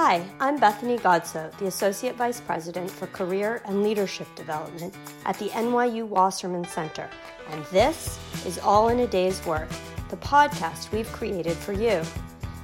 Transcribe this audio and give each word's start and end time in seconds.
Hi, 0.00 0.24
I'm 0.38 0.58
Bethany 0.58 0.96
Godsoe, 0.96 1.50
the 1.58 1.66
Associate 1.66 2.14
Vice 2.14 2.40
President 2.40 2.88
for 2.88 3.08
Career 3.08 3.60
and 3.64 3.82
Leadership 3.82 4.32
Development 4.36 4.94
at 5.24 5.36
the 5.40 5.48
NYU 5.48 6.06
Wasserman 6.06 6.64
Center, 6.66 7.10
and 7.50 7.64
this 7.72 8.16
is 8.46 8.60
All 8.60 8.90
in 8.90 9.00
a 9.00 9.08
Day's 9.08 9.44
Work, 9.44 9.68
the 10.08 10.16
podcast 10.18 10.92
we've 10.92 11.10
created 11.10 11.56
for 11.56 11.72
you. 11.72 12.00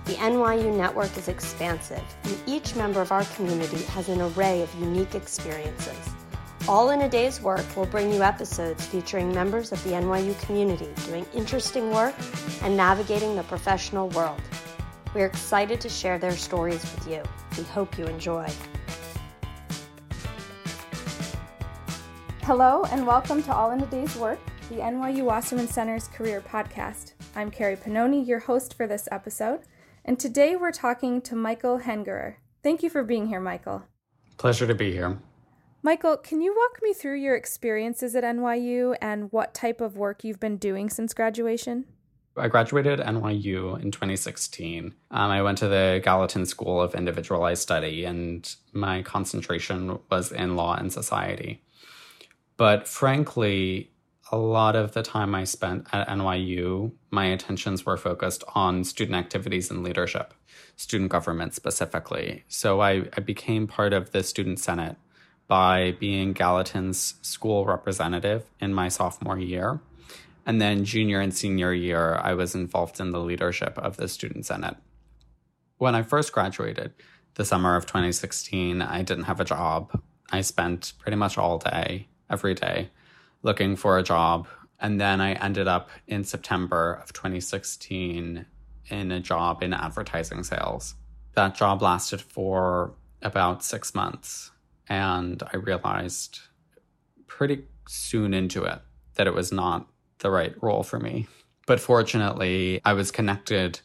The 0.04 0.12
NYU 0.12 0.76
network 0.76 1.16
is 1.18 1.26
expansive, 1.26 2.04
and 2.22 2.38
each 2.46 2.76
member 2.76 3.00
of 3.00 3.10
our 3.10 3.24
community 3.24 3.82
has 3.86 4.08
an 4.08 4.20
array 4.20 4.62
of 4.62 4.72
unique 4.76 5.16
experiences. 5.16 6.08
All 6.68 6.90
in 6.90 7.02
a 7.02 7.08
Day's 7.08 7.40
Work 7.40 7.66
will 7.76 7.86
bring 7.86 8.12
you 8.12 8.22
episodes 8.22 8.86
featuring 8.86 9.34
members 9.34 9.72
of 9.72 9.82
the 9.82 9.90
NYU 9.90 10.40
community 10.42 10.88
doing 11.04 11.26
interesting 11.34 11.90
work 11.90 12.14
and 12.62 12.76
navigating 12.76 13.34
the 13.34 13.42
professional 13.42 14.08
world. 14.10 14.40
We're 15.14 15.26
excited 15.26 15.80
to 15.82 15.88
share 15.88 16.18
their 16.18 16.32
stories 16.32 16.82
with 16.82 17.08
you. 17.08 17.22
We 17.56 17.62
hope 17.62 17.96
you 17.96 18.04
enjoy. 18.06 18.48
Hello, 22.42 22.82
and 22.90 23.06
welcome 23.06 23.40
to 23.44 23.54
All 23.54 23.70
in 23.70 23.80
a 23.80 23.86
Day's 23.86 24.16
Work, 24.16 24.40
the 24.70 24.78
NYU 24.78 25.22
Wasserman 25.22 25.68
Center's 25.68 26.08
career 26.08 26.40
podcast. 26.40 27.12
I'm 27.36 27.48
Carrie 27.52 27.76
Panoni, 27.76 28.26
your 28.26 28.40
host 28.40 28.74
for 28.74 28.88
this 28.88 29.08
episode, 29.12 29.60
and 30.04 30.18
today 30.18 30.56
we're 30.56 30.72
talking 30.72 31.22
to 31.22 31.36
Michael 31.36 31.78
Hengerer. 31.78 32.34
Thank 32.64 32.82
you 32.82 32.90
for 32.90 33.04
being 33.04 33.28
here, 33.28 33.40
Michael. 33.40 33.84
Pleasure 34.36 34.66
to 34.66 34.74
be 34.74 34.90
here. 34.90 35.20
Michael, 35.80 36.16
can 36.16 36.40
you 36.40 36.56
walk 36.56 36.82
me 36.82 36.92
through 36.92 37.20
your 37.20 37.36
experiences 37.36 38.16
at 38.16 38.24
NYU 38.24 38.96
and 39.00 39.30
what 39.30 39.54
type 39.54 39.80
of 39.80 39.96
work 39.96 40.24
you've 40.24 40.40
been 40.40 40.56
doing 40.56 40.90
since 40.90 41.14
graduation? 41.14 41.84
I 42.36 42.48
graduated 42.48 42.98
NYU 42.98 43.80
in 43.80 43.90
2016. 43.90 44.94
Um, 45.10 45.30
I 45.30 45.42
went 45.42 45.58
to 45.58 45.68
the 45.68 46.00
Gallatin 46.02 46.46
School 46.46 46.80
of 46.80 46.94
Individualized 46.94 47.62
Study, 47.62 48.04
and 48.04 48.54
my 48.72 49.02
concentration 49.02 50.00
was 50.10 50.32
in 50.32 50.56
law 50.56 50.74
and 50.74 50.92
society. 50.92 51.62
But 52.56 52.88
frankly, 52.88 53.90
a 54.32 54.36
lot 54.36 54.74
of 54.74 54.92
the 54.92 55.02
time 55.02 55.34
I 55.34 55.44
spent 55.44 55.86
at 55.92 56.08
NYU, 56.08 56.92
my 57.10 57.26
attentions 57.26 57.86
were 57.86 57.96
focused 57.96 58.42
on 58.54 58.82
student 58.82 59.16
activities 59.16 59.70
and 59.70 59.84
leadership, 59.84 60.34
student 60.76 61.10
government 61.10 61.54
specifically. 61.54 62.44
So 62.48 62.80
I, 62.80 63.04
I 63.16 63.20
became 63.20 63.66
part 63.66 63.92
of 63.92 64.10
the 64.10 64.22
Student 64.22 64.58
Senate 64.58 64.96
by 65.46 65.94
being 66.00 66.32
Gallatin's 66.32 67.14
school 67.22 67.66
representative 67.66 68.44
in 68.60 68.72
my 68.72 68.88
sophomore 68.88 69.38
year. 69.38 69.80
And 70.46 70.60
then 70.60 70.84
junior 70.84 71.20
and 71.20 71.34
senior 71.34 71.72
year, 71.72 72.20
I 72.22 72.34
was 72.34 72.54
involved 72.54 73.00
in 73.00 73.10
the 73.10 73.20
leadership 73.20 73.78
of 73.78 73.96
the 73.96 74.08
Student 74.08 74.46
Senate. 74.46 74.76
When 75.78 75.94
I 75.94 76.02
first 76.02 76.32
graduated, 76.32 76.92
the 77.34 77.44
summer 77.44 77.76
of 77.76 77.86
2016, 77.86 78.82
I 78.82 79.02
didn't 79.02 79.24
have 79.24 79.40
a 79.40 79.44
job. 79.44 80.02
I 80.30 80.42
spent 80.42 80.92
pretty 80.98 81.16
much 81.16 81.36
all 81.38 81.58
day, 81.58 82.08
every 82.30 82.54
day, 82.54 82.90
looking 83.42 83.76
for 83.76 83.98
a 83.98 84.02
job. 84.02 84.46
And 84.78 85.00
then 85.00 85.20
I 85.20 85.32
ended 85.32 85.66
up 85.66 85.90
in 86.06 86.24
September 86.24 87.00
of 87.02 87.12
2016 87.12 88.46
in 88.88 89.12
a 89.12 89.20
job 89.20 89.62
in 89.62 89.72
advertising 89.72 90.44
sales. 90.44 90.94
That 91.34 91.54
job 91.54 91.82
lasted 91.82 92.20
for 92.20 92.94
about 93.22 93.64
six 93.64 93.94
months. 93.94 94.50
And 94.88 95.42
I 95.52 95.56
realized 95.56 96.38
pretty 97.26 97.64
soon 97.88 98.34
into 98.34 98.64
it 98.64 98.80
that 99.14 99.26
it 99.26 99.34
was 99.34 99.50
not 99.50 99.88
the 100.18 100.30
right 100.30 100.54
role 100.62 100.82
for 100.82 100.98
me. 100.98 101.26
But 101.66 101.80
fortunately, 101.80 102.80
I 102.84 102.92
was 102.92 103.10
connected 103.10 103.80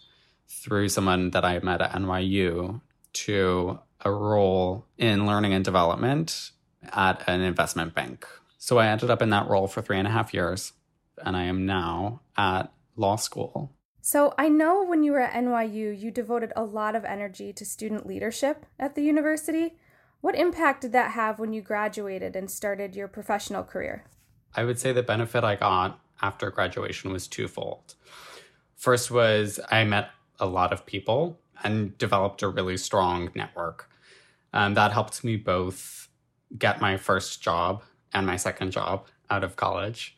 through 0.47 0.89
someone 0.89 1.31
that 1.31 1.45
I 1.45 1.59
met 1.59 1.81
at 1.81 1.91
NYU 1.91 2.81
to 3.13 3.79
a 4.01 4.11
role 4.11 4.85
in 4.97 5.25
learning 5.25 5.53
and 5.53 5.63
development 5.63 6.51
at 6.91 7.23
an 7.27 7.41
investment 7.41 7.93
bank. 7.93 8.25
So 8.57 8.77
I 8.77 8.87
ended 8.87 9.09
up 9.09 9.21
in 9.21 9.29
that 9.29 9.47
role 9.47 9.67
for 9.67 9.81
three 9.81 9.97
and 9.97 10.07
a 10.07 10.11
half 10.11 10.33
years, 10.33 10.73
and 11.23 11.35
I 11.35 11.43
am 11.43 11.65
now 11.65 12.21
at 12.37 12.71
law 12.95 13.15
school. 13.15 13.71
So 14.01 14.33
I 14.37 14.49
know 14.49 14.83
when 14.83 15.03
you 15.03 15.11
were 15.11 15.19
at 15.19 15.33
NYU, 15.33 15.97
you 15.97 16.11
devoted 16.11 16.51
a 16.55 16.63
lot 16.63 16.95
of 16.95 17.05
energy 17.05 17.53
to 17.53 17.65
student 17.65 18.05
leadership 18.05 18.65
at 18.77 18.95
the 18.95 19.03
university. 19.03 19.75
What 20.21 20.35
impact 20.35 20.81
did 20.81 20.91
that 20.93 21.11
have 21.11 21.39
when 21.39 21.53
you 21.53 21.61
graduated 21.61 22.35
and 22.35 22.49
started 22.49 22.95
your 22.95 23.07
professional 23.07 23.63
career? 23.63 24.05
I 24.55 24.63
would 24.63 24.79
say 24.79 24.91
the 24.91 25.03
benefit 25.03 25.43
I 25.43 25.55
got 25.55 25.99
after 26.21 26.49
graduation 26.49 27.11
was 27.11 27.27
twofold. 27.27 27.95
First 28.75 29.11
was 29.11 29.59
I 29.69 29.83
met 29.83 30.09
a 30.39 30.45
lot 30.45 30.71
of 30.71 30.85
people 30.85 31.39
and 31.63 31.97
developed 31.97 32.41
a 32.41 32.47
really 32.47 32.77
strong 32.77 33.29
network. 33.35 33.89
Um, 34.53 34.73
that 34.73 34.91
helped 34.91 35.23
me 35.23 35.35
both 35.35 36.07
get 36.57 36.81
my 36.81 36.97
first 36.97 37.41
job 37.41 37.83
and 38.13 38.25
my 38.25 38.37
second 38.37 38.71
job 38.71 39.07
out 39.29 39.43
of 39.43 39.55
college. 39.55 40.17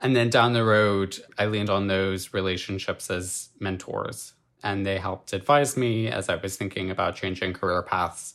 And 0.00 0.14
then 0.14 0.30
down 0.30 0.52
the 0.52 0.64
road, 0.64 1.18
I 1.38 1.46
leaned 1.46 1.70
on 1.70 1.86
those 1.86 2.34
relationships 2.34 3.10
as 3.10 3.50
mentors, 3.58 4.34
and 4.62 4.84
they 4.84 4.98
helped 4.98 5.32
advise 5.32 5.76
me 5.76 6.08
as 6.08 6.28
I 6.28 6.36
was 6.36 6.56
thinking 6.56 6.90
about 6.90 7.16
changing 7.16 7.54
career 7.54 7.82
paths. 7.82 8.34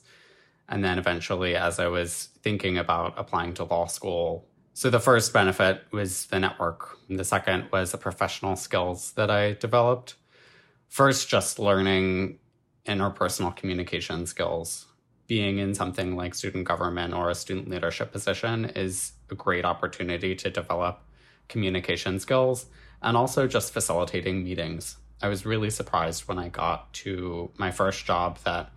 And 0.68 0.84
then 0.84 1.00
eventually, 1.00 1.56
as 1.56 1.80
I 1.80 1.88
was 1.88 2.30
thinking 2.42 2.78
about 2.78 3.14
applying 3.18 3.54
to 3.56 3.64
law 3.64 3.88
school, 3.88 4.48
so 4.80 4.90
the 4.90 4.98
first 5.02 5.34
benefit 5.34 5.84
was 5.92 6.28
the 6.28 6.40
network. 6.40 6.98
And 7.10 7.20
the 7.20 7.26
second 7.26 7.66
was 7.70 7.92
the 7.92 7.98
professional 7.98 8.56
skills 8.56 9.12
that 9.18 9.30
I 9.30 9.52
developed. 9.52 10.16
First, 10.88 11.28
just 11.28 11.60
learning 11.60 12.40
interpersonal 12.86 13.54
communication 13.54 14.26
skills. 14.26 14.86
Being 15.28 15.58
in 15.58 15.76
something 15.76 16.16
like 16.16 16.34
student 16.34 16.64
government 16.64 17.14
or 17.14 17.30
a 17.30 17.36
student 17.36 17.68
leadership 17.68 18.14
position 18.14 18.72
is 18.74 19.12
a 19.30 19.36
great 19.36 19.66
opportunity 19.66 20.34
to 20.36 20.50
develop 20.50 21.02
communication 21.50 22.18
skills 22.18 22.68
and 23.02 23.18
also 23.18 23.48
just 23.48 23.74
facilitating 23.74 24.46
meetings. 24.46 24.96
I 25.22 25.28
was 25.28 25.46
really 25.46 25.72
surprised 25.72 26.26
when 26.30 26.40
I 26.40 26.48
got 26.48 26.94
to 27.04 27.52
my 27.58 27.72
first 27.72 28.06
job 28.06 28.38
that 28.46 28.72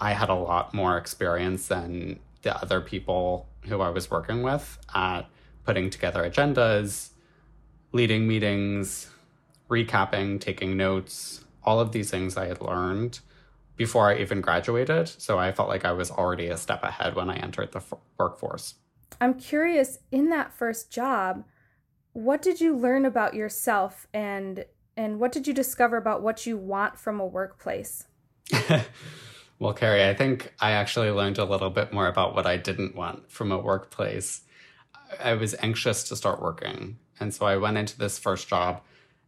I 0.00 0.12
had 0.12 0.28
a 0.28 0.34
lot 0.34 0.74
more 0.74 0.96
experience 0.96 1.66
than 1.66 2.20
the 2.42 2.56
other 2.56 2.80
people 2.80 3.48
who 3.66 3.80
I 3.80 3.90
was 3.90 4.10
working 4.10 4.42
with 4.42 4.78
at 4.94 5.22
putting 5.64 5.90
together 5.90 6.28
agendas, 6.28 7.10
leading 7.92 8.26
meetings, 8.26 9.10
recapping, 9.70 10.40
taking 10.40 10.76
notes, 10.76 11.44
all 11.62 11.80
of 11.80 11.92
these 11.92 12.10
things 12.10 12.36
I 12.36 12.46
had 12.46 12.60
learned 12.60 13.20
before 13.76 14.10
I 14.10 14.18
even 14.18 14.40
graduated. 14.40 15.08
So 15.08 15.38
I 15.38 15.52
felt 15.52 15.68
like 15.68 15.84
I 15.84 15.92
was 15.92 16.10
already 16.10 16.48
a 16.48 16.56
step 16.56 16.82
ahead 16.82 17.14
when 17.14 17.30
I 17.30 17.36
entered 17.36 17.72
the 17.72 17.78
f- 17.78 17.94
workforce. 18.18 18.74
I'm 19.20 19.34
curious 19.34 19.98
in 20.10 20.28
that 20.30 20.52
first 20.52 20.90
job, 20.90 21.44
what 22.12 22.42
did 22.42 22.60
you 22.60 22.76
learn 22.76 23.04
about 23.04 23.34
yourself 23.34 24.06
and 24.12 24.64
and 24.96 25.18
what 25.18 25.32
did 25.32 25.48
you 25.48 25.52
discover 25.52 25.96
about 25.96 26.22
what 26.22 26.46
you 26.46 26.56
want 26.56 26.96
from 26.96 27.18
a 27.18 27.26
workplace? 27.26 28.06
Well, 29.58 29.72
Carrie, 29.72 30.08
I 30.08 30.14
think 30.14 30.52
I 30.60 30.72
actually 30.72 31.10
learned 31.10 31.38
a 31.38 31.44
little 31.44 31.70
bit 31.70 31.92
more 31.92 32.08
about 32.08 32.34
what 32.34 32.46
I 32.46 32.56
didn't 32.56 32.96
want 32.96 33.30
from 33.30 33.52
a 33.52 33.58
workplace. 33.58 34.42
I 35.22 35.34
was 35.34 35.54
anxious 35.62 36.04
to 36.08 36.16
start 36.16 36.42
working. 36.42 36.98
And 37.20 37.32
so 37.32 37.46
I 37.46 37.56
went 37.56 37.78
into 37.78 37.96
this 37.96 38.18
first 38.18 38.48
job 38.48 38.80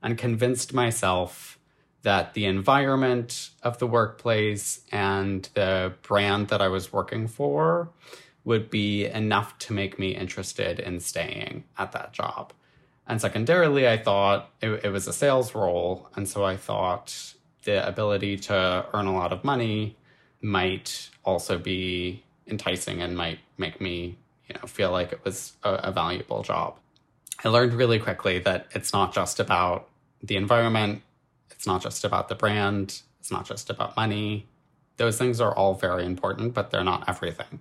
and 0.03 0.19
convinced 0.19 0.75
myself 0.75 1.59
that 2.03 2.35
the 2.35 2.45
environment 2.45 3.51
of 3.63 3.79
the 3.79 3.87
workplace 3.87 4.81
and 4.93 5.49
the 5.55 5.93
brand 6.03 6.49
that 6.49 6.61
I 6.61 6.69
was 6.69 6.93
working 6.93 7.29
for 7.29 7.91
would 8.45 8.71
be 8.71 9.07
enough 9.07 9.59
to 9.59 9.73
make 9.73 9.99
me 9.99 10.15
interested 10.15 10.79
in 10.79 11.01
staying 11.01 11.65
at 11.79 11.93
that 11.93 12.13
job. 12.13 12.53
And 13.09 13.21
secondarily, 13.21 13.89
I 13.89 13.97
thought 13.97 14.51
it, 14.61 14.85
it 14.85 14.91
was 14.91 15.07
a 15.07 15.13
sales 15.13 15.55
role. 15.55 16.09
And 16.15 16.29
so 16.29 16.45
I 16.45 16.57
thought 16.57 17.35
the 17.65 17.87
ability 17.87 18.37
to 18.39 18.87
earn 18.93 19.07
a 19.07 19.15
lot 19.15 19.33
of 19.33 19.45
money 19.45 19.97
might 20.41 21.11
also 21.25 21.59
be 21.59 22.23
enticing 22.47 23.03
and 23.03 23.17
might 23.17 23.39
make 23.59 23.81
me, 23.81 24.17
you 24.49 24.55
know, 24.55 24.67
feel 24.67 24.91
like 24.91 25.13
it 25.13 25.25
was 25.25 25.55
a, 25.63 25.75
a 25.75 25.93
valuable 25.93 26.43
job. 26.43 26.77
I 27.45 27.49
learned 27.49 27.75
really 27.75 27.99
quickly 27.99 28.39
that 28.41 28.67
it's 28.73 28.93
not 28.93 29.13
just 29.13 29.41
about 29.41 29.89
the 30.23 30.37
environment, 30.37 31.03
it's 31.51 31.67
not 31.67 31.83
just 31.83 32.05
about 32.05 32.29
the 32.29 32.35
brand, 32.35 33.03
it's 33.21 33.31
not 33.31 33.47
just 33.47 33.71
about 33.71 33.97
money. 33.97 34.47
Those 34.97 35.19
things 35.19 35.41
are 35.41 35.55
all 35.55 35.75
very 35.75 36.05
important, 36.05 36.55
but 36.55 36.71
they're 36.71 36.85
not 36.85 37.09
everything. 37.09 37.61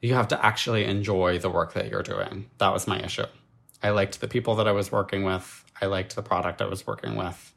You 0.00 0.14
have 0.14 0.28
to 0.28 0.44
actually 0.44 0.84
enjoy 0.84 1.38
the 1.38 1.50
work 1.50 1.74
that 1.74 1.88
you're 1.88 2.02
doing. 2.02 2.50
That 2.58 2.72
was 2.72 2.86
my 2.86 3.00
issue. 3.00 3.26
I 3.82 3.90
liked 3.90 4.20
the 4.20 4.28
people 4.28 4.56
that 4.56 4.66
I 4.66 4.72
was 4.72 4.90
working 4.90 5.24
with. 5.24 5.64
I 5.80 5.86
liked 5.86 6.16
the 6.16 6.22
product 6.22 6.60
I 6.62 6.66
was 6.66 6.86
working 6.86 7.16
with. 7.16 7.52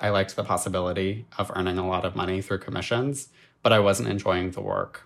I 0.00 0.10
liked 0.10 0.36
the 0.36 0.44
possibility 0.44 1.26
of 1.38 1.50
earning 1.54 1.78
a 1.78 1.86
lot 1.86 2.04
of 2.04 2.14
money 2.14 2.40
through 2.40 2.58
commissions, 2.58 3.28
but 3.62 3.72
I 3.72 3.80
wasn't 3.80 4.08
enjoying 4.08 4.52
the 4.52 4.60
work. 4.60 5.04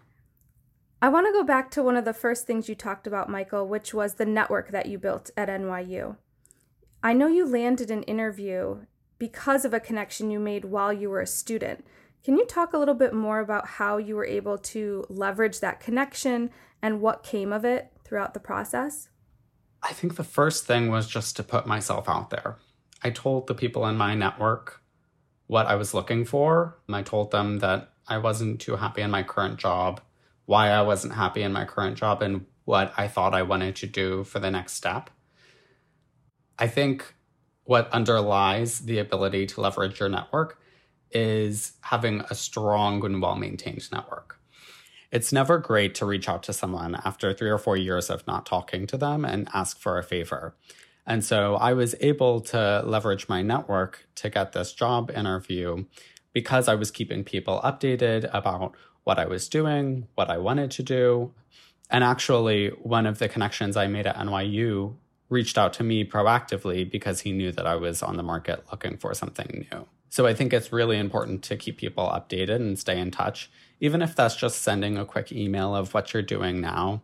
I 1.01 1.09
want 1.09 1.27
to 1.27 1.33
go 1.33 1.43
back 1.43 1.71
to 1.73 1.83
one 1.83 1.97
of 1.97 2.05
the 2.05 2.13
first 2.13 2.47
things 2.47 2.69
you 2.69 2.75
talked 2.75 3.07
about, 3.07 3.29
Michael, 3.29 3.67
which 3.67 3.93
was 3.93 4.15
the 4.15 4.27
network 4.27 4.71
that 4.71 4.87
you 4.87 4.99
built 4.99 5.31
at 5.37 5.49
NYU. 5.49 6.17
I 7.03 7.13
know 7.13 7.27
you 7.27 7.45
landed 7.47 7.91
an 7.91 8.05
interview 8.05 8.87
because 9.19 9.65
of 9.65 9.75
a 9.75 9.81
connection 9.81 10.31
you 10.31 10.39
made 10.39 10.67
while 10.67 10.93
you 10.93 11.11
were 11.11 11.21
a 11.21 11.27
student. 11.27 11.85
Can 12.23 12.37
you 12.37 12.47
talk 12.47 12.73
a 12.73 12.79
little 12.79 12.95
bit 12.95 13.15
more 13.15 13.41
about 13.41 13.67
how 13.67 13.97
you 13.97 14.15
were 14.15 14.27
able 14.27 14.59
to 14.59 15.05
leverage 15.09 15.59
that 15.61 15.81
connection 15.81 16.51
and 16.81 17.01
what 17.01 17.25
came 17.25 17.53
of 17.53 17.65
it 17.65 17.93
throughout 18.05 18.35
the 18.35 18.41
process? 18.41 19.09
I 19.83 19.93
think 19.93 20.15
the 20.15 20.23
first 20.23 20.67
thing 20.67 20.91
was 20.91 21.09
just 21.09 21.35
to 21.37 21.43
put 21.43 21.67
myself 21.67 22.09
out 22.09 22.31
there. 22.31 22.59
I 23.03 23.11
told 23.11 23.49
the 23.49 23.55
people 23.55 23.87
in 23.87 23.97
my 23.97 24.15
network 24.15 24.82
what 25.53 25.67
I 25.67 25.75
was 25.75 25.93
looking 25.93 26.25
for. 26.25 26.79
I 26.91 27.03
told 27.03 27.31
them 27.31 27.59
that 27.59 27.93
I 28.09 28.17
wasn't 28.17 28.59
too 28.59 28.77
happy 28.77 29.03
in 29.03 29.11
my 29.11 29.23
current 29.23 29.59
job, 29.59 30.01
why 30.47 30.71
I 30.71 30.81
wasn't 30.81 31.13
happy 31.13 31.43
in 31.43 31.53
my 31.53 31.67
current 31.67 31.99
job, 31.99 32.23
and 32.23 32.47
what 32.65 32.95
I 32.97 33.07
thought 33.07 33.35
I 33.35 33.43
wanted 33.43 33.77
to 33.77 33.87
do 33.87 34.25
for 34.25 34.39
the 34.39 34.51
next 34.51 34.73
step. 34.73 35.11
I 36.59 36.69
think 36.69 37.15
what 37.65 37.91
underlies 37.93 38.81
the 38.81 38.99
ability 38.99 39.45
to 39.49 39.61
leverage 39.61 40.01
your 40.01 40.09
network 40.09 40.59
is 41.11 41.73
having 41.83 42.23
a 42.31 42.35
strong 42.35 43.05
and 43.05 43.21
well 43.21 43.37
maintained 43.37 43.93
network. 43.93 44.39
It's 45.11 45.35
never 45.35 45.59
great 45.59 45.95
to 45.97 46.07
reach 46.07 46.31
out 46.31 46.43
to 46.45 46.55
someone 46.55 46.95
after 47.05 47.35
three 47.35 47.51
or 47.51 47.59
four 47.59 47.77
years 47.77 48.09
of 48.09 48.27
not 48.27 48.47
talking 48.47 48.87
to 48.87 48.97
them 48.97 49.27
and 49.27 49.51
ask 49.53 49.79
for 49.79 49.99
a 49.99 50.03
favor. 50.03 50.57
And 51.07 51.25
so 51.25 51.57
I 51.57 51.73
was 51.73 51.95
able 52.01 52.41
to 52.43 52.83
leverage 52.85 53.29
my 53.29 53.43
network 53.43 54.07
to 54.17 54.31
get 54.31 54.53
this 54.53 54.73
job 54.73 55.11
interview 55.11 55.85
because 56.33 56.69
I 56.69 56.75
was 56.75 56.91
keeping 56.91 57.25
people 57.25 57.61
updated 57.65 58.31
about 58.33 58.75
what 59.05 59.19
I 59.19 59.27
was 59.27 59.49
doing, 59.49 60.07
what 60.15 60.31
I 60.31 60.39
wanted 60.39 60.71
to 60.73 60.83
do. 60.83 61.33
And 61.91 62.05
actually, 62.05 62.69
one 62.69 63.07
of 63.07 63.19
the 63.19 63.29
connections 63.29 63.77
I 63.77 63.87
made 63.87 64.07
at 64.07 64.17
NYU 64.17 64.95
reached 65.29 65.59
out 65.59 65.73
to 65.75 65.83
me 65.83 66.05
proactively 66.05 66.89
because 66.89 67.21
he 67.21 67.33
knew 67.33 67.53
that 67.53 67.67
I 67.67 67.75
was 67.77 68.03
on 68.03 68.17
the 68.17 68.23
market 68.23 68.65
looking 68.71 68.97
for 68.97 69.15
something 69.15 69.67
new. 69.71 69.87
So 70.11 70.27
I 70.27 70.35
think 70.35 70.53
it's 70.53 70.73
really 70.73 70.99
important 70.99 71.43
to 71.45 71.57
keep 71.57 71.79
people 71.79 72.05
updated 72.05 72.57
and 72.57 72.79
stay 72.79 73.01
in 73.01 73.11
touch, 73.11 73.51
even 73.81 74.03
if 74.03 74.15
that's 74.15 74.37
just 74.37 74.63
sending 74.63 74.99
a 74.99 75.07
quick 75.07 75.33
email 75.33 75.75
of 75.75 75.95
what 75.95 76.13
you're 76.13 76.23
doing 76.23 76.61
now. 76.61 77.03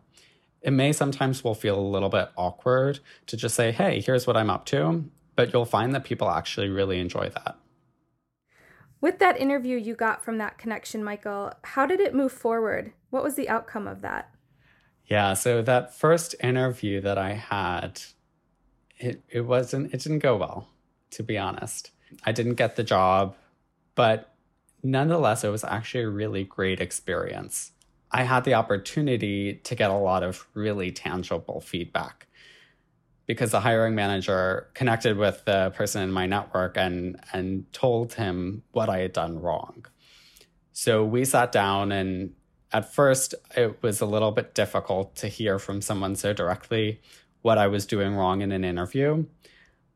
It 0.61 0.71
may 0.71 0.91
sometimes 0.91 1.43
will 1.43 1.55
feel 1.55 1.79
a 1.79 1.81
little 1.81 2.09
bit 2.09 2.29
awkward 2.35 2.99
to 3.27 3.37
just 3.37 3.55
say, 3.55 3.71
"Hey, 3.71 4.01
here's 4.01 4.27
what 4.27 4.37
I'm 4.37 4.49
up 4.49 4.65
to," 4.65 5.05
but 5.35 5.53
you'll 5.53 5.65
find 5.65 5.95
that 5.95 6.03
people 6.03 6.29
actually 6.29 6.69
really 6.69 6.99
enjoy 6.99 7.29
that. 7.29 7.57
With 9.01 9.19
that 9.19 9.39
interview 9.39 9.77
you 9.77 9.95
got 9.95 10.23
from 10.23 10.37
that 10.39 10.57
connection, 10.57 11.03
Michael, 11.03 11.53
how 11.63 11.85
did 11.85 12.01
it 12.01 12.13
move 12.13 12.33
forward? 12.33 12.91
What 13.09 13.23
was 13.23 13.35
the 13.35 13.47
outcome 13.47 13.87
of 13.87 14.01
that? 14.01 14.29
Yeah, 15.05 15.33
so 15.33 15.61
that 15.61 15.93
first 15.95 16.35
interview 16.43 16.99
that 17.01 17.17
I 17.17 17.33
had, 17.33 18.01
it 18.97 19.23
it 19.29 19.41
wasn't 19.41 19.93
it 19.93 20.01
didn't 20.01 20.19
go 20.19 20.35
well, 20.35 20.69
to 21.11 21.23
be 21.23 21.37
honest. 21.37 21.91
I 22.25 22.31
didn't 22.31 22.55
get 22.55 22.75
the 22.75 22.83
job, 22.83 23.35
but 23.95 24.35
nonetheless, 24.83 25.43
it 25.43 25.49
was 25.49 25.63
actually 25.63 26.03
a 26.03 26.09
really 26.09 26.43
great 26.43 26.81
experience. 26.81 27.71
I 28.11 28.23
had 28.23 28.43
the 28.43 28.55
opportunity 28.55 29.55
to 29.63 29.75
get 29.75 29.91
a 29.91 29.97
lot 29.97 30.23
of 30.23 30.47
really 30.53 30.91
tangible 30.91 31.61
feedback 31.61 32.27
because 33.27 33.51
the 33.51 33.59
hiring 33.59 33.93
manager 33.93 34.67
connected 34.73 35.15
with 35.15 35.45
the 35.45 35.71
person 35.75 36.01
in 36.01 36.11
my 36.11 36.25
network 36.25 36.75
and 36.77 37.19
and 37.31 37.71
told 37.71 38.13
him 38.13 38.63
what 38.71 38.89
I 38.89 38.99
had 38.99 39.13
done 39.13 39.39
wrong. 39.39 39.85
So 40.73 41.05
we 41.05 41.25
sat 41.25 41.51
down 41.51 41.91
and 41.91 42.33
at 42.71 42.91
first 42.91 43.35
it 43.55 43.83
was 43.83 44.01
a 44.01 44.07
little 44.07 44.31
bit 44.31 44.55
difficult 44.55 45.15
to 45.17 45.27
hear 45.27 45.59
from 45.59 45.81
someone 45.81 46.15
so 46.15 46.33
directly 46.33 47.01
what 47.43 47.59
I 47.59 47.67
was 47.67 47.85
doing 47.85 48.15
wrong 48.15 48.41
in 48.41 48.51
an 48.51 48.63
interview. 48.63 49.25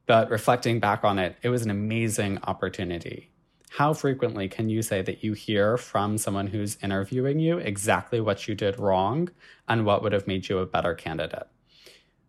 But 0.06 0.30
reflecting 0.30 0.80
back 0.80 1.04
on 1.04 1.18
it, 1.18 1.36
it 1.42 1.50
was 1.50 1.64
an 1.64 1.72
amazing 1.72 2.40
opportunity. 2.44 3.33
How 3.78 3.92
frequently 3.92 4.48
can 4.50 4.70
you 4.70 4.84
say 4.84 5.02
that 5.02 5.24
you 5.24 5.34
hear 5.34 5.78
from 5.78 6.20
someone 6.20 6.46
who's 6.46 6.78
interviewing 6.84 7.40
you 7.40 7.58
exactly 7.58 8.22
what 8.22 8.48
you 8.48 8.54
did 8.54 8.78
wrong 8.78 9.32
and 9.68 9.84
what 9.84 10.04
would 10.04 10.12
have 10.12 10.28
made 10.28 10.48
you 10.48 10.60
a 10.60 10.68
better 10.68 10.94
candidate? 10.94 11.48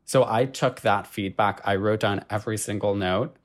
So 0.07 0.25
I 0.27 0.47
took 0.47 0.81
that 0.81 1.07
feedback, 1.07 1.61
I 1.63 1.77
wrote 1.77 2.01
down 2.01 2.25
every 2.31 2.57
single 2.57 2.95
note, 2.95 3.37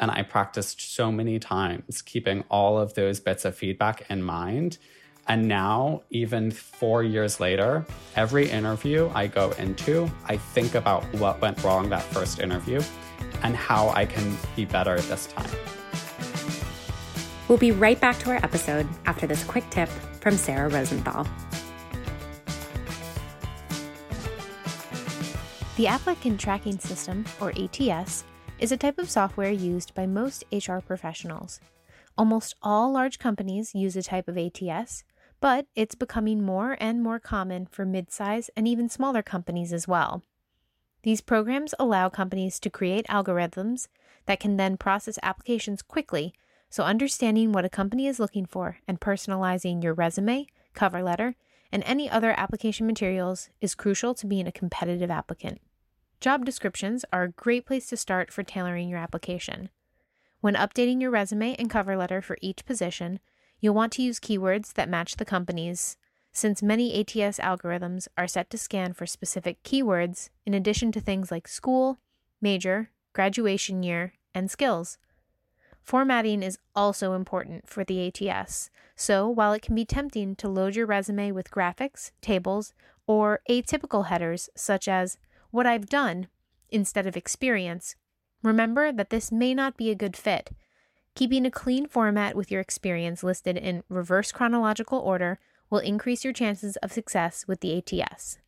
and 0.00 0.10
I 0.10 0.22
practiced 0.22 0.96
so 0.96 1.12
many 1.12 1.38
times, 1.38 2.02
keeping 2.02 2.42
all 2.48 2.76
of 2.76 2.94
those 2.94 3.20
bits 3.20 3.44
of 3.44 3.54
feedback 3.54 4.10
in 4.10 4.24
mind. 4.24 4.78
And 5.28 5.46
now, 5.46 6.02
even 6.10 6.50
four 6.50 7.04
years 7.04 7.38
later, 7.38 7.86
every 8.16 8.50
interview 8.50 9.12
I 9.14 9.28
go 9.28 9.52
into, 9.52 10.10
I 10.26 10.38
think 10.38 10.74
about 10.74 11.04
what 11.14 11.40
went 11.40 11.62
wrong 11.62 11.88
that 11.90 12.02
first 12.02 12.40
interview 12.40 12.82
and 13.44 13.54
how 13.54 13.90
I 13.90 14.06
can 14.06 14.36
be 14.56 14.64
better 14.64 14.98
this 15.02 15.28
time. 15.28 15.83
We'll 17.48 17.58
be 17.58 17.72
right 17.72 18.00
back 18.00 18.18
to 18.20 18.30
our 18.30 18.36
episode 18.36 18.88
after 19.04 19.26
this 19.26 19.44
quick 19.44 19.68
tip 19.68 19.90
from 20.20 20.36
Sarah 20.36 20.70
Rosenthal. 20.70 21.26
The 25.76 25.86
Applicant 25.86 26.40
Tracking 26.40 26.78
System, 26.78 27.24
or 27.40 27.52
ATS, 27.58 28.24
is 28.58 28.72
a 28.72 28.76
type 28.76 28.98
of 28.98 29.10
software 29.10 29.50
used 29.50 29.94
by 29.94 30.06
most 30.06 30.44
HR 30.52 30.78
professionals. 30.78 31.60
Almost 32.16 32.54
all 32.62 32.92
large 32.92 33.18
companies 33.18 33.74
use 33.74 33.96
a 33.96 34.02
type 34.02 34.28
of 34.28 34.38
ATS, 34.38 35.04
but 35.40 35.66
it's 35.74 35.94
becoming 35.94 36.42
more 36.42 36.78
and 36.80 37.02
more 37.02 37.18
common 37.18 37.66
for 37.66 37.84
midsize 37.84 38.48
and 38.56 38.66
even 38.66 38.88
smaller 38.88 39.20
companies 39.20 39.72
as 39.72 39.86
well. 39.86 40.22
These 41.02 41.20
programs 41.20 41.74
allow 41.78 42.08
companies 42.08 42.58
to 42.60 42.70
create 42.70 43.06
algorithms 43.08 43.88
that 44.24 44.40
can 44.40 44.56
then 44.56 44.78
process 44.78 45.18
applications 45.22 45.82
quickly, 45.82 46.32
so 46.74 46.82
understanding 46.82 47.52
what 47.52 47.64
a 47.64 47.68
company 47.68 48.08
is 48.08 48.18
looking 48.18 48.44
for 48.44 48.78
and 48.88 48.98
personalizing 49.00 49.80
your 49.80 49.94
resume, 49.94 50.44
cover 50.74 51.04
letter, 51.04 51.36
and 51.70 51.84
any 51.86 52.10
other 52.10 52.34
application 52.36 52.84
materials 52.84 53.48
is 53.60 53.76
crucial 53.76 54.12
to 54.12 54.26
being 54.26 54.48
a 54.48 54.50
competitive 54.50 55.08
applicant. 55.08 55.60
Job 56.18 56.44
descriptions 56.44 57.04
are 57.12 57.22
a 57.22 57.28
great 57.28 57.64
place 57.64 57.86
to 57.86 57.96
start 57.96 58.32
for 58.32 58.42
tailoring 58.42 58.88
your 58.88 58.98
application. 58.98 59.68
When 60.40 60.56
updating 60.56 61.00
your 61.00 61.12
resume 61.12 61.54
and 61.60 61.70
cover 61.70 61.96
letter 61.96 62.20
for 62.20 62.38
each 62.40 62.64
position, 62.64 63.20
you'll 63.60 63.72
want 63.72 63.92
to 63.92 64.02
use 64.02 64.18
keywords 64.18 64.72
that 64.72 64.88
match 64.88 65.14
the 65.14 65.24
company's 65.24 65.96
since 66.32 66.60
many 66.60 67.00
ATS 67.00 67.38
algorithms 67.38 68.08
are 68.18 68.26
set 68.26 68.50
to 68.50 68.58
scan 68.58 68.94
for 68.94 69.06
specific 69.06 69.62
keywords 69.62 70.28
in 70.44 70.54
addition 70.54 70.90
to 70.90 71.00
things 71.00 71.30
like 71.30 71.46
school, 71.46 71.98
major, 72.40 72.90
graduation 73.12 73.84
year, 73.84 74.14
and 74.34 74.50
skills. 74.50 74.98
Formatting 75.84 76.42
is 76.42 76.58
also 76.74 77.12
important 77.12 77.68
for 77.68 77.84
the 77.84 78.08
ATS, 78.08 78.70
so 78.96 79.28
while 79.28 79.52
it 79.52 79.60
can 79.60 79.74
be 79.74 79.84
tempting 79.84 80.34
to 80.36 80.48
load 80.48 80.74
your 80.74 80.86
resume 80.86 81.30
with 81.30 81.50
graphics, 81.50 82.10
tables, 82.22 82.72
or 83.06 83.40
atypical 83.50 84.06
headers 84.06 84.48
such 84.56 84.88
as 84.88 85.18
what 85.50 85.66
I've 85.66 85.86
done 85.86 86.28
instead 86.70 87.06
of 87.06 87.18
experience, 87.18 87.96
remember 88.42 88.92
that 88.92 89.10
this 89.10 89.30
may 89.30 89.52
not 89.52 89.76
be 89.76 89.90
a 89.90 89.94
good 89.94 90.16
fit. 90.16 90.50
Keeping 91.14 91.44
a 91.44 91.50
clean 91.50 91.86
format 91.86 92.34
with 92.34 92.50
your 92.50 92.62
experience 92.62 93.22
listed 93.22 93.58
in 93.58 93.84
reverse 93.90 94.32
chronological 94.32 94.98
order 94.98 95.38
will 95.68 95.80
increase 95.80 96.24
your 96.24 96.32
chances 96.32 96.76
of 96.76 96.92
success 96.92 97.44
with 97.46 97.60
the 97.60 97.76
ATS. 97.76 98.38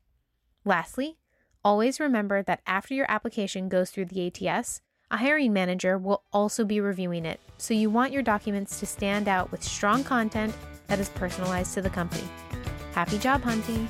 Lastly, 0.65 1.19
always 1.63 2.01
remember 2.01 2.43
that 2.43 2.63
after 2.67 2.95
your 2.95 3.07
application 3.11 3.69
goes 3.69 3.91
through 3.91 4.07
the 4.07 4.27
ATS, 4.27 4.81
a 5.11 5.17
hiring 5.17 5.53
manager 5.53 5.99
will 5.99 6.23
also 6.33 6.65
be 6.65 6.81
reviewing 6.81 7.25
it, 7.25 7.39
so 7.59 7.75
you 7.75 7.89
want 7.89 8.13
your 8.13 8.23
documents 8.23 8.81
to 8.81 8.87
stand 8.87 9.29
out 9.29 9.53
with 9.53 9.63
strong 9.63 10.03
content 10.03 10.55
that 10.89 10.99
is 10.99 11.09
personalized 11.11 11.75
to 11.75 11.83
the 11.83 11.91
company. 11.91 12.25
Happy 12.93 13.19
job 13.19 13.43
hunting! 13.43 13.89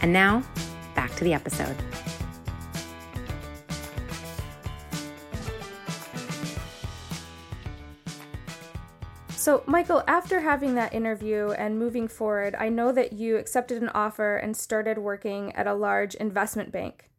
And 0.00 0.12
now, 0.12 0.42
back 0.94 1.14
to 1.16 1.24
the 1.24 1.34
episode. 1.34 1.76
So, 9.46 9.62
Michael, 9.64 10.02
after 10.08 10.40
having 10.40 10.74
that 10.74 10.92
interview 10.92 11.50
and 11.50 11.78
moving 11.78 12.08
forward, 12.08 12.56
I 12.58 12.68
know 12.68 12.90
that 12.90 13.12
you 13.12 13.36
accepted 13.36 13.80
an 13.80 13.90
offer 13.90 14.36
and 14.36 14.56
started 14.56 14.98
working 14.98 15.54
at 15.54 15.68
a 15.68 15.72
large 15.72 16.16
investment 16.16 16.72
bank. 16.72 17.12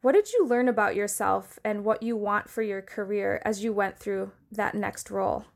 What 0.00 0.12
did 0.12 0.32
you 0.32 0.46
learn 0.46 0.68
about 0.68 0.94
yourself 0.94 1.58
and 1.64 1.84
what 1.84 2.00
you 2.00 2.16
want 2.16 2.48
for 2.48 2.62
your 2.62 2.82
career 2.82 3.42
as 3.44 3.64
you 3.64 3.72
went 3.72 3.98
through 3.98 4.30
that 4.52 4.76
next 4.76 5.10
role? 5.10 5.46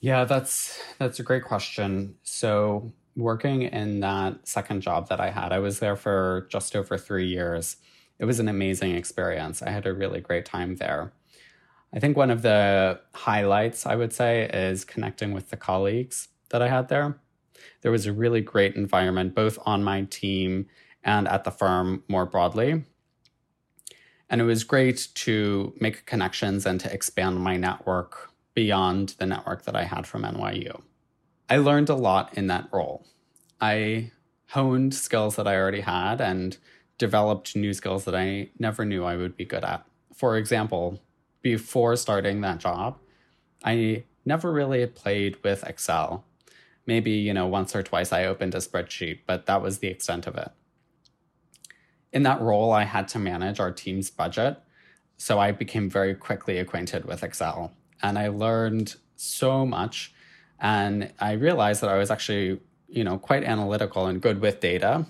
Yeah, 0.00 0.24
that's 0.24 0.82
that's 0.98 1.20
a 1.20 1.22
great 1.22 1.44
question. 1.44 2.16
So, 2.24 2.92
working 3.14 3.62
in 3.62 4.00
that 4.00 4.48
second 4.48 4.80
job 4.80 5.08
that 5.10 5.20
I 5.20 5.30
had, 5.30 5.52
I 5.52 5.60
was 5.60 5.78
there 5.78 5.94
for 5.94 6.48
just 6.50 6.74
over 6.74 6.98
3 6.98 7.28
years. 7.28 7.76
It 8.18 8.24
was 8.24 8.40
an 8.40 8.48
amazing 8.48 8.96
experience. 8.96 9.62
I 9.62 9.70
had 9.70 9.86
a 9.86 9.94
really 9.94 10.20
great 10.20 10.46
time 10.46 10.74
there. 10.78 11.12
I 11.94 11.98
think 11.98 12.16
one 12.16 12.30
of 12.30 12.42
the 12.42 13.00
highlights, 13.14 13.84
I 13.84 13.96
would 13.96 14.12
say, 14.12 14.48
is 14.52 14.84
connecting 14.84 15.32
with 15.32 15.50
the 15.50 15.56
colleagues 15.56 16.28
that 16.50 16.62
I 16.62 16.68
had 16.68 16.88
there. 16.88 17.18
There 17.82 17.92
was 17.92 18.06
a 18.06 18.12
really 18.12 18.40
great 18.40 18.76
environment, 18.76 19.34
both 19.34 19.58
on 19.66 19.84
my 19.84 20.02
team 20.04 20.66
and 21.04 21.28
at 21.28 21.44
the 21.44 21.50
firm 21.50 22.02
more 22.08 22.26
broadly. 22.26 22.84
And 24.30 24.40
it 24.40 24.44
was 24.44 24.64
great 24.64 25.08
to 25.16 25.74
make 25.80 26.06
connections 26.06 26.64
and 26.64 26.80
to 26.80 26.92
expand 26.92 27.40
my 27.40 27.56
network 27.56 28.30
beyond 28.54 29.10
the 29.18 29.26
network 29.26 29.64
that 29.64 29.76
I 29.76 29.84
had 29.84 30.06
from 30.06 30.22
NYU. 30.22 30.80
I 31.50 31.58
learned 31.58 31.90
a 31.90 31.94
lot 31.94 32.36
in 32.38 32.46
that 32.46 32.68
role. 32.72 33.06
I 33.60 34.12
honed 34.48 34.94
skills 34.94 35.36
that 35.36 35.46
I 35.46 35.56
already 35.56 35.80
had 35.80 36.20
and 36.20 36.56
developed 36.96 37.56
new 37.56 37.74
skills 37.74 38.04
that 38.04 38.14
I 38.14 38.50
never 38.58 38.84
knew 38.84 39.04
I 39.04 39.16
would 39.16 39.36
be 39.36 39.44
good 39.44 39.64
at. 39.64 39.84
For 40.14 40.36
example, 40.36 41.02
before 41.42 41.96
starting 41.96 42.40
that 42.40 42.58
job, 42.58 42.98
I 43.64 44.04
never 44.24 44.52
really 44.52 44.86
played 44.86 45.42
with 45.42 45.64
Excel. 45.64 46.24
Maybe, 46.86 47.12
you 47.12 47.34
know, 47.34 47.46
once 47.46 47.76
or 47.76 47.82
twice 47.82 48.12
I 48.12 48.24
opened 48.24 48.54
a 48.54 48.58
spreadsheet, 48.58 49.20
but 49.26 49.46
that 49.46 49.62
was 49.62 49.78
the 49.78 49.88
extent 49.88 50.26
of 50.26 50.36
it. 50.36 50.50
In 52.12 52.24
that 52.24 52.40
role, 52.40 52.72
I 52.72 52.84
had 52.84 53.08
to 53.08 53.18
manage 53.18 53.60
our 53.60 53.70
team's 53.70 54.10
budget. 54.10 54.58
So 55.16 55.38
I 55.38 55.52
became 55.52 55.88
very 55.88 56.14
quickly 56.14 56.58
acquainted 56.58 57.04
with 57.04 57.22
Excel 57.22 57.72
and 58.02 58.18
I 58.18 58.28
learned 58.28 58.96
so 59.16 59.64
much. 59.64 60.12
And 60.58 61.12
I 61.18 61.32
realized 61.32 61.82
that 61.82 61.90
I 61.90 61.96
was 61.96 62.10
actually, 62.10 62.60
you 62.88 63.04
know, 63.04 63.18
quite 63.18 63.44
analytical 63.44 64.06
and 64.06 64.20
good 64.20 64.40
with 64.40 64.60
data. 64.60 65.06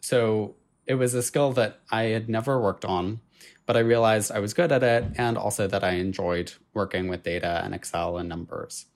So 0.00 0.56
it 0.86 0.94
was 0.94 1.14
a 1.14 1.22
skill 1.22 1.52
that 1.52 1.80
I 1.90 2.04
had 2.04 2.28
never 2.28 2.60
worked 2.60 2.84
on, 2.84 3.20
but 3.66 3.76
I 3.76 3.80
realized 3.80 4.30
I 4.30 4.40
was 4.40 4.54
good 4.54 4.72
at 4.72 4.82
it 4.82 5.04
and 5.16 5.38
also 5.38 5.66
that 5.66 5.84
I 5.84 5.92
enjoyed 5.92 6.52
working 6.74 7.08
with 7.08 7.22
data 7.22 7.62
and 7.64 7.74
Excel 7.74 8.18
and 8.18 8.28
numbers. 8.28 8.86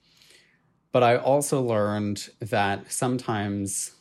But 0.91 1.03
I 1.03 1.17
also 1.17 1.61
learned 1.61 2.29
that 2.39 2.91
sometimes 2.91 3.91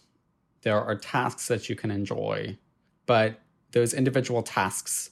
there 0.63 0.81
are 0.81 0.97
tasks 0.97 1.49
that 1.49 1.69
you 1.69 1.77
can 1.77 1.91
enjoy, 1.91 2.59
but 3.07 3.41
those 3.73 3.93
individual 3.93 4.43
tasks 4.43 5.11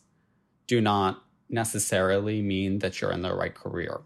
do 0.66 0.80
not 0.80 1.22
necessarily 1.48 2.42
mean 2.42 2.80
that 2.80 3.00
you're 3.00 3.12
in 3.12 3.22
the 3.22 3.34
right 3.34 3.54
career. 3.54 4.00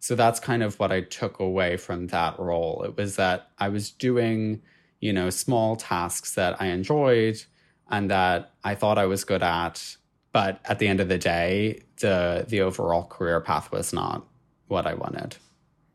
So 0.00 0.14
that's 0.14 0.40
kind 0.40 0.62
of 0.62 0.78
what 0.78 0.92
I 0.92 1.00
took 1.00 1.38
away 1.38 1.76
from 1.76 2.08
that 2.08 2.38
role. 2.38 2.82
It 2.82 2.96
was 2.96 3.16
that 3.16 3.50
I 3.58 3.68
was 3.68 3.90
doing, 3.90 4.60
you 5.00 5.12
know, 5.12 5.30
small 5.30 5.76
tasks 5.76 6.34
that 6.34 6.60
I 6.60 6.66
enjoyed 6.66 7.42
and 7.88 8.10
that 8.10 8.52
I 8.62 8.74
thought 8.74 8.98
I 8.98 9.06
was 9.06 9.24
good 9.24 9.42
at, 9.42 9.96
but 10.34 10.58
at 10.64 10.80
the 10.80 10.88
end 10.88 10.98
of 10.98 11.08
the 11.08 11.16
day, 11.16 11.80
the 12.00 12.44
the 12.48 12.60
overall 12.60 13.04
career 13.04 13.40
path 13.40 13.70
was 13.70 13.92
not 13.92 14.26
what 14.66 14.84
I 14.84 14.92
wanted. 14.92 15.36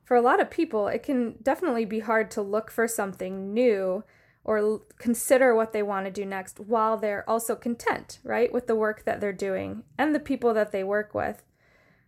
For 0.05 0.15
a 0.15 0.21
lot 0.21 0.39
of 0.39 0.49
people, 0.49 0.87
it 0.87 1.03
can 1.03 1.35
definitely 1.43 1.83
be 1.83 1.99
hard 1.99 2.31
to 2.31 2.41
look 2.41 2.71
for 2.71 2.87
something 2.87 3.53
new 3.53 4.03
or 4.45 4.81
consider 4.97 5.53
what 5.53 5.73
they 5.73 5.83
want 5.83 6.05
to 6.05 6.11
do 6.11 6.25
next 6.25 6.59
while 6.59 6.95
they're 6.97 7.29
also 7.29 7.53
content, 7.53 8.19
right, 8.23 8.51
with 8.51 8.65
the 8.65 8.77
work 8.77 9.03
that 9.03 9.19
they're 9.19 9.33
doing 9.33 9.83
and 9.97 10.15
the 10.15 10.19
people 10.19 10.53
that 10.53 10.71
they 10.71 10.85
work 10.85 11.13
with. 11.13 11.43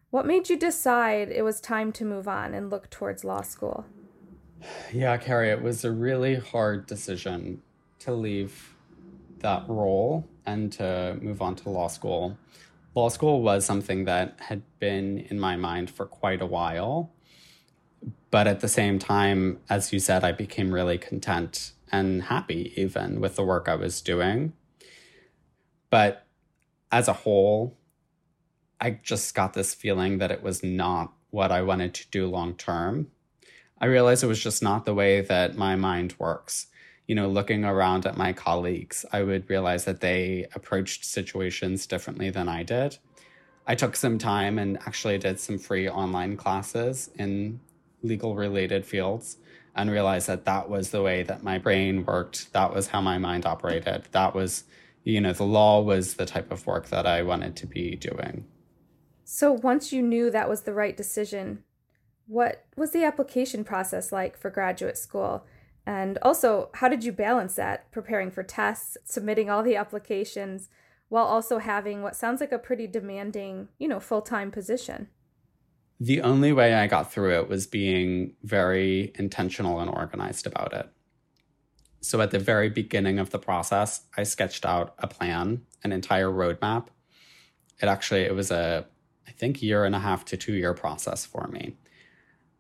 What 0.10 0.26
made 0.26 0.50
you 0.50 0.58
decide 0.58 1.30
it 1.30 1.44
was 1.44 1.60
time 1.60 1.92
to 1.92 2.06
move 2.06 2.30
on 2.30 2.54
and 2.54 2.70
look 2.70 2.90
towards 2.90 3.26
law 3.26 3.42
school? 3.42 3.86
Yeah, 4.94 5.18
Carrie, 5.18 5.50
it 5.50 5.62
was 5.62 5.84
a 5.84 5.92
really 5.92 6.36
hard 6.36 6.86
decision 6.86 7.62
to 8.00 8.14
leave 8.14 8.74
that 9.40 9.68
role 9.68 10.26
and 10.46 10.72
to 10.74 11.18
move 11.22 11.42
on 11.42 11.56
to 11.58 11.70
law 11.70 11.88
school. 11.88 12.38
Law 12.96 13.10
school 13.10 13.42
was 13.42 13.66
something 13.66 14.06
that 14.06 14.38
had 14.40 14.64
been 14.80 15.20
in 15.30 15.40
my 15.40 15.56
mind 15.56 15.90
for 15.90 16.06
quite 16.06 16.42
a 16.42 16.46
while. 16.46 17.12
But 18.32 18.48
at 18.48 18.62
the 18.62 18.68
same 18.68 19.00
time, 19.00 19.60
as 19.70 19.94
you 19.94 20.00
said, 20.00 20.24
I 20.24 20.32
became 20.32 20.74
really 20.74 20.98
content 20.98 21.74
and 21.92 22.24
happy 22.24 22.74
even 22.76 23.20
with 23.20 23.36
the 23.36 23.44
work 23.44 23.68
I 23.68 23.76
was 23.76 24.02
doing. 24.02 24.54
But 25.90 26.26
as 26.92 27.08
a 27.08 27.14
whole, 27.14 27.78
I 28.80 28.92
just 29.04 29.36
got 29.36 29.54
this 29.54 29.74
feeling 29.74 30.18
that 30.18 30.32
it 30.32 30.42
was 30.42 30.64
not 30.64 31.14
what 31.30 31.52
I 31.52 31.62
wanted 31.62 31.94
to 31.94 32.10
do 32.10 32.28
long 32.28 32.56
term. 32.56 33.08
I 33.80 33.86
realized 33.86 34.24
it 34.24 34.28
was 34.28 34.42
just 34.42 34.64
not 34.64 34.86
the 34.86 34.94
way 34.94 35.22
that 35.22 35.56
my 35.56 35.76
mind 35.76 36.16
works. 36.18 36.68
You 37.12 37.16
know, 37.16 37.28
looking 37.28 37.66
around 37.66 38.06
at 38.06 38.16
my 38.16 38.32
colleagues, 38.32 39.06
I 39.12 39.24
would 39.24 39.50
realize 39.50 39.84
that 39.84 40.00
they 40.00 40.48
approached 40.56 41.04
situations 41.04 41.86
differently 41.86 42.30
than 42.30 42.48
I 42.48 42.64
did. 42.64 43.00
I 43.68 43.76
took 43.76 43.98
some 43.98 44.18
time 44.18 44.58
and 44.58 44.78
actually 44.88 45.18
did 45.18 45.38
some 45.38 45.58
free 45.58 45.90
online 45.90 46.38
classes 46.38 47.10
in 47.20 47.60
legal 48.02 48.38
related 48.38 48.86
fields 48.86 49.40
and 49.76 49.92
realized 49.92 50.28
that 50.28 50.46
that 50.46 50.70
was 50.70 50.92
the 50.92 51.02
way 51.02 51.22
that 51.24 51.44
my 51.44 51.58
brain 51.58 52.06
worked. 52.06 52.54
That 52.54 52.74
was 52.74 52.88
how 52.88 53.02
my 53.02 53.18
mind 53.18 53.46
operated. 53.46 54.08
That 54.14 54.34
was, 54.34 54.64
you 55.04 55.20
know, 55.20 55.34
the 55.34 55.44
law 55.44 55.82
was 55.82 56.14
the 56.14 56.26
type 56.26 56.50
of 56.50 56.66
work 56.66 56.88
that 56.92 57.06
I 57.06 57.24
wanted 57.24 57.58
to 57.58 57.68
be 57.68 57.98
doing. 57.98 58.46
So 59.26 59.52
once 59.52 59.92
you 59.92 60.02
knew 60.02 60.32
that 60.32 60.48
was 60.48 60.62
the 60.62 60.74
right 60.74 60.96
decision, 60.96 61.66
what 62.26 62.64
was 62.78 62.92
the 62.92 63.04
application 63.04 63.66
process 63.66 64.14
like 64.14 64.38
for 64.38 64.50
graduate 64.50 64.98
school? 64.98 65.46
And 65.86 66.18
also, 66.22 66.70
how 66.76 66.88
did 66.88 67.04
you 67.04 67.12
balance 67.12 67.56
that, 67.56 67.92
preparing 67.92 68.32
for 68.32 68.44
tests, 68.44 68.98
submitting 69.04 69.50
all 69.50 69.64
the 69.64 69.76
applications, 69.76 70.70
while 71.10 71.26
also 71.26 71.58
having 71.58 72.02
what 72.02 72.16
sounds 72.16 72.40
like 72.40 72.52
a 72.52 72.60
pretty 72.60 72.88
demanding, 72.88 73.68
you 73.80 73.88
know, 73.88 74.00
full 74.00 74.22
time 74.22 74.52
position? 74.52 75.08
The 76.00 76.22
only 76.22 76.52
way 76.52 76.74
I 76.74 76.88
got 76.88 77.12
through 77.12 77.38
it 77.38 77.48
was 77.48 77.68
being 77.68 78.36
very 78.44 79.12
intentional 79.16 79.80
and 79.80 79.90
organized 79.90 80.48
about 80.48 80.74
it. 80.74 80.90
So 82.02 82.22
at 82.22 82.32
the 82.32 82.40
very 82.40 82.70
beginning 82.70 83.20
of 83.20 83.30
the 83.30 83.38
process, 83.38 84.02
I 84.18 84.24
sketched 84.24 84.66
out 84.66 84.96
a 84.98 85.08
plan, 85.08 85.62
an 85.84 85.92
entire 85.92 86.30
roadmap. 86.30 86.88
It 87.82 87.88
actually 87.88 88.22
it 88.22 88.34
was 88.34 88.50
a 88.50 88.88
I 89.28 89.32
think 89.32 89.62
year 89.62 89.86
and 89.86 89.96
a 89.96 90.00
half 90.00 90.26
to 90.26 90.38
2 90.38 90.54
year 90.54 90.74
process 90.74 91.26
for 91.26 91.48
me. 91.48 91.78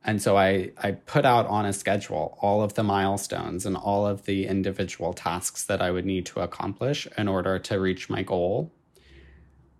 And 0.04 0.22
so 0.22 0.36
I 0.38 0.72
I 0.78 0.92
put 0.92 1.26
out 1.26 1.46
on 1.48 1.66
a 1.66 1.74
schedule 1.74 2.38
all 2.42 2.64
of 2.64 2.74
the 2.74 2.84
milestones 2.84 3.66
and 3.66 3.78
all 3.78 4.08
of 4.08 4.26
the 4.26 4.48
individual 4.48 5.14
tasks 5.14 5.64
that 5.66 5.82
I 5.82 5.92
would 5.92 6.06
need 6.06 6.26
to 6.28 6.40
accomplish 6.40 7.08
in 7.18 7.28
order 7.28 7.60
to 7.60 7.80
reach 7.80 8.10
my 8.10 8.24
goal. 8.24 8.72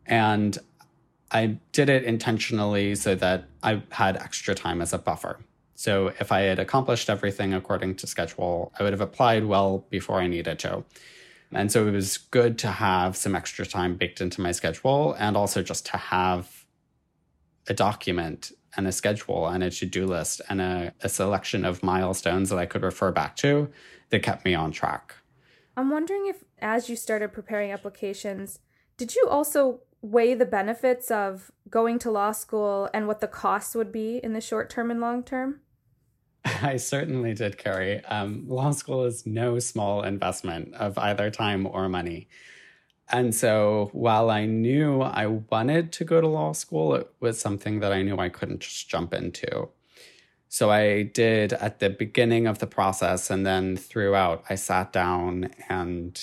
And 0.06 0.58
I 1.32 1.58
did 1.72 1.90
it 1.90 2.04
intentionally 2.04 2.96
so 2.96 3.16
that 3.16 3.46
I 3.64 3.82
had 3.90 4.18
extra 4.18 4.54
time 4.54 4.82
as 4.82 4.94
a 4.94 4.98
buffer. 4.98 5.40
So 5.76 6.08
if 6.20 6.32
I 6.32 6.42
had 6.42 6.60
accomplished 6.60 7.10
everything 7.10 7.54
according 7.54 7.96
to 7.96 8.08
schedule, 8.08 8.72
I 8.78 8.84
would 8.84 8.94
have 8.94 9.02
applied 9.02 9.46
well 9.46 9.86
before 9.90 10.20
I 10.20 10.28
needed 10.28 10.60
to. 10.60 10.84
And 11.52 11.72
so 11.72 11.88
it 11.88 11.92
was 11.92 12.18
good 12.18 12.58
to 12.60 12.68
have 12.68 13.18
some 13.18 13.36
extra 13.36 13.66
time 13.66 13.96
baked 13.96 14.22
into 14.22 14.42
my 14.42 14.52
schedule 14.52 15.14
and 15.14 15.36
also 15.36 15.64
just 15.64 15.86
to 15.88 15.98
have 15.98 16.66
a 17.68 17.74
document 17.74 18.52
and 18.78 18.88
a 18.88 18.92
schedule 18.92 19.48
and 19.48 19.64
a 19.64 19.70
to 19.70 19.86
do 19.86 20.06
list 20.06 20.42
and 20.50 20.62
a, 20.62 20.94
a 21.02 21.10
selection 21.10 21.66
of 21.66 21.84
milestones 21.84 22.50
that 22.50 22.58
I 22.58 22.66
could 22.66 22.84
refer 22.84 23.12
back 23.12 23.36
to 23.38 23.70
that 24.10 24.24
kept 24.24 24.46
me 24.46 24.54
on 24.54 24.72
track. 24.72 25.16
I'm 25.76 25.90
wondering 25.90 26.28
if, 26.28 26.44
as 26.60 26.90
you 26.90 26.96
started 26.96 27.34
preparing 27.34 27.72
applications, 27.72 28.60
did 28.98 29.16
you 29.16 29.28
also 29.30 29.82
weigh 30.02 30.34
the 30.34 30.46
benefits 30.46 31.12
of 31.12 31.52
going 31.70 32.00
to 32.00 32.12
law 32.12 32.32
school 32.32 32.90
and 32.94 33.08
what 33.08 33.22
the 33.22 33.28
costs 33.28 33.76
would 33.76 33.92
be 33.92 34.18
in 34.18 34.34
the 34.34 34.42
short 34.42 34.70
term 34.70 34.92
and 34.92 35.00
long 35.00 35.24
term? 35.24 35.62
I 36.46 36.78
certainly 36.78 37.34
did, 37.34 37.58
Carrie. 37.58 38.04
Um, 38.06 38.46
law 38.48 38.72
school 38.72 39.06
is 39.06 39.26
no 39.26 39.60
small 39.60 40.04
investment 40.04 40.74
of 40.76 40.98
either 40.98 41.30
time 41.30 41.68
or 41.68 41.88
money. 41.88 42.28
And 43.12 43.36
so 43.36 43.90
while 43.92 44.30
I 44.30 44.46
knew 44.46 45.02
I 45.02 45.28
wanted 45.28 45.92
to 45.94 46.06
go 46.06 46.22
to 46.22 46.28
law 46.28 46.54
school, 46.54 46.96
it 46.96 47.12
was 47.20 47.40
something 47.40 47.82
that 47.82 47.92
I 47.92 48.02
knew 48.04 48.18
I 48.18 48.30
couldn't 48.30 48.62
just 48.62 48.90
jump 48.90 49.14
into. 49.14 49.70
So 50.48 50.70
I 50.70 51.04
did 51.04 51.54
at 51.54 51.80
the 51.80 51.90
beginning 51.90 52.48
of 52.48 52.60
the 52.60 52.68
process 52.68 53.30
and 53.30 53.46
then 53.46 53.76
throughout, 53.76 54.44
I 54.50 54.56
sat 54.56 54.94
down 54.94 55.50
and 55.68 56.22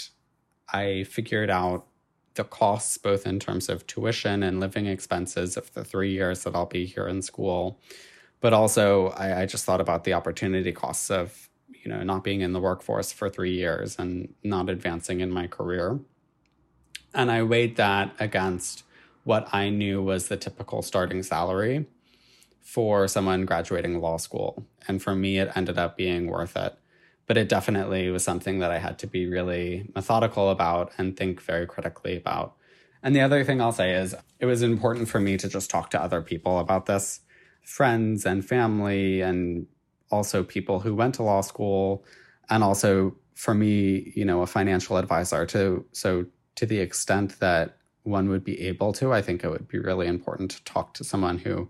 I 0.72 1.04
figured 1.04 1.50
out 1.50 1.86
the 2.34 2.44
costs, 2.44 2.96
both 2.98 3.26
in 3.26 3.38
terms 3.38 3.68
of 3.68 3.86
tuition 3.86 4.42
and 4.42 4.60
living 4.60 4.86
expenses 4.86 5.56
of 5.56 5.72
the 5.74 5.84
three 5.84 6.12
years 6.12 6.44
that 6.44 6.54
I'll 6.54 6.66
be 6.66 6.86
here 6.86 7.08
in 7.08 7.20
school. 7.20 7.80
But 8.40 8.52
also, 8.52 9.08
I, 9.08 9.42
I 9.42 9.46
just 9.46 9.64
thought 9.64 9.80
about 9.80 10.04
the 10.04 10.12
opportunity 10.12 10.72
costs 10.72 11.10
of, 11.10 11.48
you 11.84 11.90
know, 11.90 12.02
not 12.02 12.22
being 12.22 12.40
in 12.40 12.52
the 12.52 12.60
workforce 12.60 13.12
for 13.12 13.28
three 13.28 13.54
years 13.54 13.98
and 13.98 14.32
not 14.44 14.70
advancing 14.70 15.20
in 15.20 15.30
my 15.30 15.46
career. 15.46 15.98
And 17.18 17.30
I 17.30 17.42
weighed 17.42 17.76
that 17.76 18.14
against 18.18 18.84
what 19.24 19.52
I 19.52 19.68
knew 19.68 20.02
was 20.02 20.28
the 20.28 20.38
typical 20.38 20.80
starting 20.80 21.22
salary 21.22 21.84
for 22.62 23.06
someone 23.08 23.44
graduating 23.44 24.00
law 24.00 24.16
school. 24.16 24.66
And 24.86 25.02
for 25.02 25.14
me, 25.14 25.38
it 25.38 25.52
ended 25.54 25.76
up 25.76 25.98
being 25.98 26.28
worth 26.28 26.56
it 26.56 26.78
but 27.28 27.36
it 27.36 27.48
definitely 27.48 28.10
was 28.10 28.24
something 28.24 28.58
that 28.58 28.72
I 28.72 28.78
had 28.78 28.98
to 29.00 29.06
be 29.06 29.28
really 29.28 29.88
methodical 29.94 30.50
about 30.50 30.90
and 30.98 31.16
think 31.16 31.40
very 31.40 31.66
critically 31.66 32.16
about. 32.16 32.56
And 33.02 33.14
the 33.14 33.20
other 33.20 33.44
thing 33.44 33.60
I'll 33.60 33.70
say 33.70 33.94
is 33.94 34.16
it 34.40 34.46
was 34.46 34.62
important 34.62 35.08
for 35.08 35.20
me 35.20 35.36
to 35.36 35.48
just 35.48 35.70
talk 35.70 35.90
to 35.90 36.02
other 36.02 36.22
people 36.22 36.58
about 36.58 36.86
this 36.86 37.20
friends 37.62 38.24
and 38.24 38.42
family, 38.44 39.20
and 39.20 39.66
also 40.10 40.42
people 40.42 40.80
who 40.80 40.94
went 40.94 41.14
to 41.16 41.22
law 41.22 41.42
school, 41.42 42.02
and 42.48 42.64
also 42.64 43.14
for 43.34 43.52
me, 43.52 44.10
you 44.16 44.24
know, 44.24 44.40
a 44.40 44.46
financial 44.46 44.96
advisor 44.96 45.44
to 45.44 45.84
so 45.92 46.24
to 46.58 46.66
the 46.66 46.80
extent 46.80 47.38
that 47.38 47.76
one 48.02 48.28
would 48.28 48.42
be 48.42 48.60
able 48.62 48.92
to, 48.92 49.12
I 49.12 49.22
think 49.22 49.44
it 49.44 49.48
would 49.48 49.68
be 49.68 49.78
really 49.78 50.08
important 50.08 50.50
to 50.50 50.64
talk 50.64 50.92
to 50.94 51.04
someone 51.04 51.38
who 51.38 51.68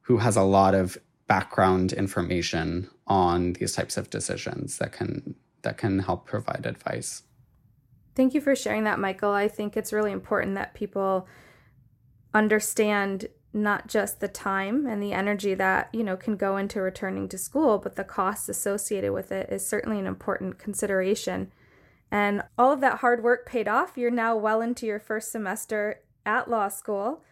who 0.00 0.16
has 0.16 0.36
a 0.36 0.42
lot 0.42 0.74
of 0.74 0.98
background 1.28 1.92
information 1.92 2.90
on 3.06 3.52
these 3.52 3.72
types 3.72 3.96
of 3.96 4.10
decisions 4.10 4.78
that 4.78 4.90
can 4.90 5.36
that 5.62 5.78
can 5.78 6.00
help 6.00 6.26
provide 6.26 6.66
advice. 6.66 7.22
Thank 8.16 8.34
you 8.34 8.40
for 8.40 8.56
sharing 8.56 8.82
that, 8.84 8.98
Michael. 8.98 9.30
I 9.30 9.46
think 9.46 9.76
it's 9.76 9.92
really 9.92 10.10
important 10.10 10.56
that 10.56 10.74
people 10.74 11.28
understand 12.34 13.28
not 13.52 13.86
just 13.86 14.18
the 14.18 14.26
time 14.26 14.84
and 14.84 15.00
the 15.00 15.12
energy 15.12 15.54
that, 15.54 15.90
you 15.92 16.02
know, 16.02 16.16
can 16.16 16.36
go 16.36 16.56
into 16.56 16.80
returning 16.80 17.28
to 17.28 17.38
school, 17.38 17.78
but 17.78 17.94
the 17.94 18.02
costs 18.02 18.48
associated 18.48 19.12
with 19.12 19.30
it 19.30 19.48
is 19.48 19.64
certainly 19.64 20.00
an 20.00 20.06
important 20.08 20.58
consideration. 20.58 21.52
And 22.10 22.42
all 22.58 22.72
of 22.72 22.80
that 22.80 22.98
hard 22.98 23.22
work 23.22 23.46
paid 23.46 23.68
off. 23.68 23.96
You're 23.96 24.10
now 24.10 24.36
well 24.36 24.60
into 24.60 24.86
your 24.86 24.98
first 24.98 25.30
semester 25.30 26.02
at 26.26 26.50
law 26.50 26.68
school. 26.68 27.22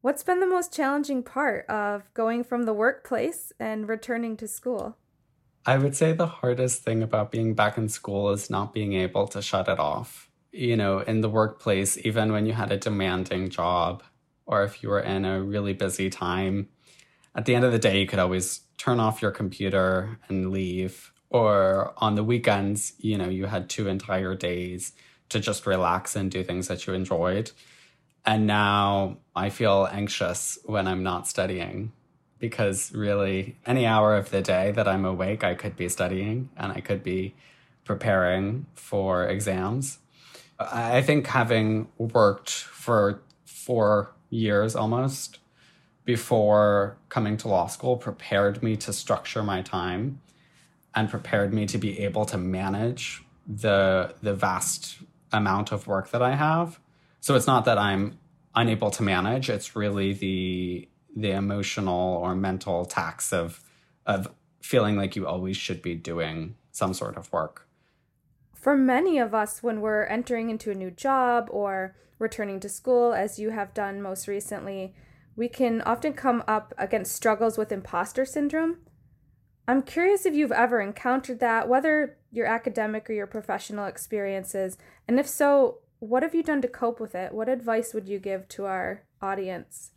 What's 0.00 0.24
been 0.24 0.40
the 0.40 0.46
most 0.46 0.74
challenging 0.74 1.22
part 1.22 1.66
of 1.66 2.12
going 2.14 2.42
from 2.42 2.64
the 2.64 2.72
workplace 2.72 3.52
and 3.60 3.88
returning 3.88 4.36
to 4.38 4.48
school? 4.48 4.96
I 5.64 5.78
would 5.78 5.94
say 5.94 6.12
the 6.12 6.26
hardest 6.26 6.82
thing 6.82 7.02
about 7.02 7.30
being 7.30 7.54
back 7.54 7.78
in 7.78 7.88
school 7.88 8.30
is 8.30 8.50
not 8.50 8.72
being 8.72 8.94
able 8.94 9.28
to 9.28 9.40
shut 9.40 9.68
it 9.68 9.78
off. 9.78 10.28
You 10.50 10.76
know, 10.76 10.98
in 10.98 11.20
the 11.20 11.28
workplace, 11.28 11.96
even 12.04 12.32
when 12.32 12.46
you 12.46 12.52
had 12.52 12.72
a 12.72 12.76
demanding 12.76 13.48
job, 13.48 14.02
or 14.44 14.64
if 14.64 14.82
you 14.82 14.88
were 14.88 15.00
in 15.00 15.24
a 15.24 15.40
really 15.40 15.72
busy 15.72 16.10
time, 16.10 16.68
at 17.34 17.44
the 17.44 17.54
end 17.54 17.64
of 17.64 17.72
the 17.72 17.78
day, 17.78 18.00
you 18.00 18.06
could 18.06 18.18
always 18.18 18.62
turn 18.76 18.98
off 18.98 19.22
your 19.22 19.30
computer 19.30 20.18
and 20.28 20.50
leave. 20.50 21.12
Or 21.32 21.94
on 21.96 22.14
the 22.14 22.22
weekends, 22.22 22.92
you 22.98 23.16
know, 23.16 23.28
you 23.28 23.46
had 23.46 23.70
two 23.70 23.88
entire 23.88 24.34
days 24.34 24.92
to 25.30 25.40
just 25.40 25.66
relax 25.66 26.14
and 26.14 26.30
do 26.30 26.44
things 26.44 26.68
that 26.68 26.86
you 26.86 26.92
enjoyed. 26.92 27.50
And 28.26 28.46
now 28.46 29.16
I 29.34 29.48
feel 29.48 29.88
anxious 29.90 30.58
when 30.64 30.86
I'm 30.86 31.02
not 31.02 31.26
studying 31.26 31.92
because 32.38 32.92
really, 32.92 33.56
any 33.64 33.86
hour 33.86 34.14
of 34.14 34.30
the 34.30 34.42
day 34.42 34.72
that 34.72 34.86
I'm 34.86 35.04
awake, 35.04 35.42
I 35.42 35.54
could 35.54 35.76
be 35.76 35.88
studying 35.88 36.50
and 36.56 36.72
I 36.72 36.80
could 36.80 37.02
be 37.02 37.34
preparing 37.84 38.66
for 38.74 39.26
exams. 39.26 39.98
I 40.58 41.02
think 41.02 41.28
having 41.28 41.88
worked 41.98 42.50
for 42.50 43.22
four 43.44 44.12
years 44.28 44.76
almost 44.76 45.38
before 46.04 46.96
coming 47.08 47.36
to 47.38 47.48
law 47.48 47.68
school 47.68 47.96
prepared 47.96 48.62
me 48.62 48.76
to 48.76 48.92
structure 48.92 49.42
my 49.42 49.62
time 49.62 50.20
and 50.94 51.08
prepared 51.08 51.52
me 51.54 51.66
to 51.66 51.78
be 51.78 52.00
able 52.00 52.24
to 52.26 52.38
manage 52.38 53.22
the 53.46 54.14
the 54.22 54.34
vast 54.34 54.98
amount 55.32 55.72
of 55.72 55.86
work 55.86 56.10
that 56.10 56.22
I 56.22 56.34
have. 56.34 56.78
So 57.20 57.34
it's 57.34 57.46
not 57.46 57.64
that 57.64 57.78
I'm 57.78 58.18
unable 58.54 58.90
to 58.92 59.02
manage, 59.02 59.48
it's 59.48 59.74
really 59.74 60.12
the 60.12 60.88
the 61.14 61.30
emotional 61.30 62.16
or 62.16 62.34
mental 62.34 62.84
tax 62.84 63.32
of 63.32 63.62
of 64.06 64.28
feeling 64.60 64.96
like 64.96 65.16
you 65.16 65.26
always 65.26 65.56
should 65.56 65.82
be 65.82 65.94
doing 65.94 66.54
some 66.70 66.94
sort 66.94 67.16
of 67.16 67.32
work. 67.32 67.66
For 68.54 68.76
many 68.76 69.18
of 69.18 69.34
us 69.34 69.62
when 69.62 69.80
we're 69.80 70.04
entering 70.04 70.50
into 70.50 70.70
a 70.70 70.74
new 70.74 70.90
job 70.90 71.48
or 71.50 71.96
returning 72.18 72.60
to 72.60 72.68
school, 72.68 73.12
as 73.12 73.38
you 73.38 73.50
have 73.50 73.74
done 73.74 74.00
most 74.00 74.28
recently, 74.28 74.94
we 75.34 75.48
can 75.48 75.80
often 75.82 76.12
come 76.12 76.44
up 76.46 76.72
against 76.78 77.14
struggles 77.14 77.58
with 77.58 77.72
imposter 77.72 78.24
syndrome. 78.24 78.78
I'm 79.72 79.80
curious 79.80 80.26
if 80.26 80.34
you've 80.34 80.52
ever 80.52 80.82
encountered 80.82 81.40
that, 81.40 81.66
whether 81.66 82.18
your 82.30 82.44
academic 82.44 83.08
or 83.08 83.14
your 83.14 83.26
professional 83.26 83.86
experiences, 83.86 84.76
and 85.08 85.18
if 85.18 85.26
so, 85.26 85.78
what 85.98 86.22
have 86.22 86.34
you 86.34 86.42
done 86.42 86.60
to 86.60 86.68
cope 86.68 87.00
with 87.00 87.14
it? 87.14 87.32
What 87.32 87.48
advice 87.48 87.94
would 87.94 88.06
you 88.06 88.18
give 88.18 88.46
to 88.48 88.66
our 88.66 89.04
audience? 89.22 89.92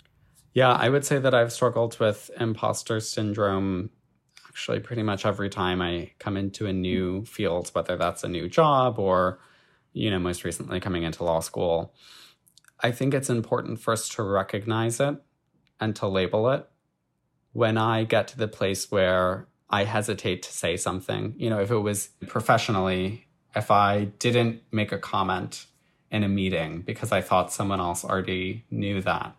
Yeah, 0.54 0.72
I 0.72 0.88
would 0.88 1.04
say 1.04 1.20
that 1.20 1.36
I've 1.36 1.52
struggled 1.52 2.00
with 2.00 2.32
imposter 2.40 3.02
syndrome 3.02 3.90
actually 4.48 4.80
pretty 4.80 5.04
much 5.04 5.26
every 5.26 5.50
time 5.50 5.82
I 5.82 6.12
come 6.20 6.38
into 6.38 6.68
a 6.68 6.72
new 6.72 7.26
field, 7.26 7.68
whether 7.74 7.98
that's 7.98 8.24
a 8.24 8.30
new 8.30 8.48
job 8.48 8.98
or 8.98 9.40
you 9.92 10.10
know, 10.10 10.20
most 10.20 10.46
recently 10.46 10.80
coming 10.80 11.04
into 11.04 11.26
law 11.26 11.42
school, 11.42 11.94
I 12.80 12.92
think 12.92 13.14
it's 13.14 13.30
important 13.30 13.82
first 13.82 14.14
to 14.14 14.24
recognize 14.24 15.02
it 15.02 15.18
and 15.82 15.94
to 15.98 16.08
label 16.08 16.50
it. 16.52 16.66
When 17.52 17.78
I 17.78 18.06
get 18.06 18.30
to 18.30 18.38
the 18.38 18.48
place 18.48 18.90
where 18.90 19.50
I 19.70 19.84
hesitate 19.84 20.44
to 20.44 20.54
say 20.54 20.78
something, 20.78 21.34
you 21.38 21.50
know, 21.50 21.60
if 21.60 21.72
it 21.72 21.80
was 21.80 22.10
professionally, 22.28 23.28
if 23.56 23.72
I 23.72 24.06
didn't 24.20 24.62
make 24.72 24.92
a 24.92 24.98
comment 24.98 25.66
in 26.12 26.24
a 26.24 26.30
meeting 26.30 26.82
because 26.82 27.12
I 27.12 27.22
thought 27.22 27.52
someone 27.52 27.80
else 27.80 28.06
already 28.06 28.64
knew 28.70 29.02
that 29.02 29.36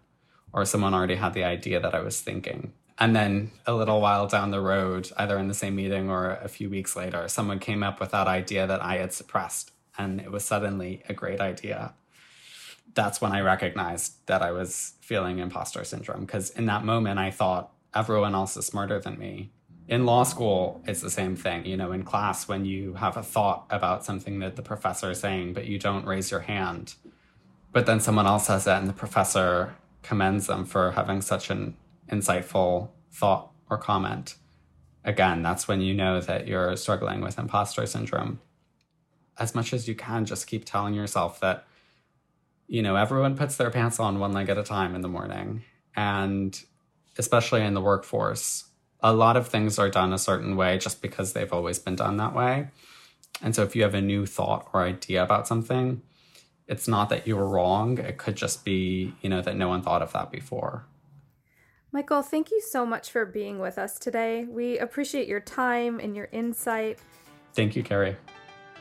or 0.52 0.64
someone 0.64 0.94
already 0.94 1.16
had 1.16 1.34
the 1.34 1.44
idea 1.44 1.80
that 1.80 1.94
I 1.94 2.00
was 2.00 2.20
thinking. 2.20 2.72
And 2.98 3.14
then 3.14 3.50
a 3.66 3.74
little 3.74 4.00
while 4.00 4.26
down 4.26 4.50
the 4.50 4.60
road, 4.60 5.10
either 5.18 5.38
in 5.38 5.48
the 5.48 5.54
same 5.54 5.76
meeting 5.76 6.08
or 6.08 6.30
a 6.30 6.48
few 6.48 6.70
weeks 6.70 6.96
later, 6.96 7.28
someone 7.28 7.58
came 7.58 7.82
up 7.82 8.00
with 8.00 8.10
that 8.12 8.26
idea 8.26 8.66
that 8.66 8.82
I 8.82 8.96
had 8.96 9.12
suppressed 9.12 9.72
and 9.98 10.20
it 10.20 10.30
was 10.30 10.44
suddenly 10.44 11.02
a 11.08 11.14
great 11.14 11.40
idea. 11.40 11.94
That's 12.94 13.20
when 13.20 13.32
I 13.32 13.40
recognized 13.40 14.26
that 14.26 14.42
I 14.42 14.52
was 14.52 14.94
feeling 15.00 15.38
imposter 15.38 15.84
syndrome 15.84 16.22
because 16.22 16.50
in 16.50 16.66
that 16.66 16.84
moment 16.84 17.18
I 17.18 17.30
thought 17.30 17.72
everyone 17.94 18.34
else 18.34 18.56
is 18.56 18.66
smarter 18.66 18.98
than 18.98 19.18
me. 19.18 19.52
In 19.88 20.05
law 20.05 20.25
school, 20.25 20.83
it's 20.87 21.01
the 21.01 21.11
same 21.11 21.37
thing. 21.37 21.64
You 21.64 21.77
know, 21.77 21.92
in 21.92 22.03
class, 22.03 22.49
when 22.49 22.64
you 22.64 22.94
have 22.94 23.16
a 23.16 23.22
thought 23.22 23.66
about 23.70 24.05
something 24.05 24.40
that 24.40 24.57
the 24.57 24.62
professor 24.62 25.12
is 25.12 25.20
saying, 25.20 25.53
but 25.53 25.66
you 25.66 25.79
don't 25.79 26.05
raise 26.05 26.31
your 26.31 26.40
hand, 26.40 26.94
but 27.72 27.87
then 27.87 28.01
someone 28.01 28.27
else 28.27 28.46
says 28.46 28.64
that 28.64 28.81
and 28.81 28.88
the 28.88 28.94
professor 28.94 29.77
commends 30.03 30.46
them 30.46 30.64
for 30.64 30.92
having 30.92 31.20
such 31.20 31.51
an 31.51 31.77
insightful 32.11 32.88
thought 33.12 33.53
or 33.70 33.79
comment. 33.79 34.37
Again, 35.05 35.42
that's 35.42 35.68
when 35.68 35.81
you 35.81 35.94
know 35.94 36.20
that 36.20 36.49
you're 36.49 36.77
struggling 36.77 37.20
with 37.20 37.38
imposter 37.38 37.87
syndrome 37.87 38.40
as 39.38 39.55
much 39.55 39.72
as 39.72 39.87
you 39.87 39.94
can, 39.94 40.25
just 40.25 40.46
keep 40.46 40.64
telling 40.64 40.94
yourself 40.94 41.40
that, 41.40 41.66
you 42.66 42.83
know, 42.83 42.96
everyone 42.96 43.37
puts 43.37 43.57
their 43.57 43.70
pants 43.70 44.01
on 44.01 44.18
one 44.18 44.33
leg 44.33 44.49
at 44.49 44.59
a 44.59 44.62
time 44.62 44.94
in 44.94 45.03
the 45.03 45.09
morning. 45.09 45.62
And 45.94 46.59
especially 47.18 47.62
in 47.62 47.75
the 47.75 47.81
workforce, 47.81 48.64
a 49.06 49.12
lot 49.12 49.36
of 49.36 49.46
things 49.46 49.78
are 49.78 49.88
done 49.88 50.12
a 50.12 50.18
certain 50.18 50.56
way 50.56 50.78
just 50.78 51.00
because 51.00 51.32
they've 51.32 51.52
always 51.52 51.78
been 51.78 51.94
done 51.94 52.16
that 52.16 52.34
way. 52.34 52.66
And 53.40 53.54
so 53.54 53.62
if 53.62 53.76
you 53.76 53.84
have 53.84 53.94
a 53.94 54.00
new 54.00 54.26
thought 54.26 54.68
or 54.72 54.82
idea 54.82 55.22
about 55.22 55.46
something, 55.46 56.02
it's 56.66 56.88
not 56.88 57.08
that 57.10 57.24
you 57.24 57.36
were 57.36 57.48
wrong. 57.48 57.98
It 57.98 58.18
could 58.18 58.34
just 58.34 58.64
be, 58.64 59.14
you 59.20 59.30
know, 59.30 59.40
that 59.42 59.54
no 59.54 59.68
one 59.68 59.80
thought 59.80 60.02
of 60.02 60.12
that 60.12 60.32
before. 60.32 60.86
Michael, 61.92 62.22
thank 62.22 62.50
you 62.50 62.60
so 62.60 62.84
much 62.84 63.12
for 63.12 63.24
being 63.24 63.60
with 63.60 63.78
us 63.78 63.96
today. 63.96 64.44
We 64.44 64.76
appreciate 64.78 65.28
your 65.28 65.40
time 65.40 66.00
and 66.00 66.16
your 66.16 66.28
insight. 66.32 66.98
Thank 67.54 67.76
you, 67.76 67.84
Carrie. 67.84 68.16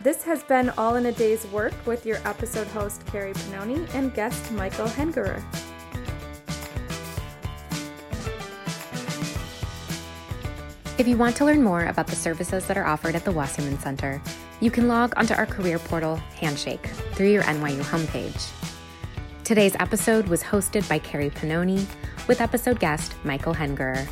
This 0.02 0.24
has 0.24 0.42
been 0.44 0.72
All 0.72 0.96
in 0.96 1.06
a 1.06 1.12
Day's 1.12 1.46
Work 1.48 1.74
with 1.86 2.04
your 2.04 2.18
episode 2.26 2.68
host, 2.68 3.06
Carrie 3.06 3.34
Panoni, 3.34 3.88
and 3.94 4.12
guest 4.16 4.52
Michael 4.54 4.88
Hengerer. 4.88 5.44
If 10.98 11.10
you 11.10 11.18
want 11.18 11.36
to 11.38 11.46
learn 11.46 11.62
more 11.62 11.88
about 11.88 12.08
the 12.08 12.16
services 12.16 12.68
that 12.68 12.78
are 12.78 12.86
offered 12.86 13.16
at 13.16 13.26
the 13.26 13.32
Wasserman 13.34 13.78
Center, 13.80 14.22
you 14.62 14.72
can 14.72 14.88
log 14.88 15.14
onto 15.18 15.34
our 15.34 15.46
career 15.46 15.78
portal, 15.78 16.16
Handshake, 16.40 16.88
through 17.12 17.32
your 17.32 17.44
NYU 17.44 17.82
homepage. 17.82 18.50
Today's 19.44 19.76
episode 19.82 20.30
was 20.30 20.42
hosted 20.42 20.88
by 20.88 21.00
Carrie 21.00 21.32
Panoni 21.32 21.86
with 22.30 22.40
episode 22.40 22.80
guest 22.80 23.14
Michael 23.26 23.54
Hengerer. 23.54 24.08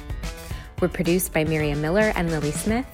We're 0.81 0.89
produced 0.89 1.31
by 1.31 1.45
Miriam 1.45 1.81
Miller 1.81 2.11
and 2.17 2.29
Lily 2.29 2.51
Smith, 2.51 2.85